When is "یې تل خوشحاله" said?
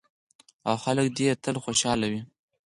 1.29-2.05